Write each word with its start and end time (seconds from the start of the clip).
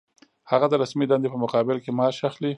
هغه 0.51 0.65
د 0.69 0.73
رسمي 0.83 1.05
دندې 1.07 1.29
په 1.31 1.37
مقابل 1.43 1.77
کې 1.83 1.91
معاش 1.97 2.17
اخلي. 2.29 2.49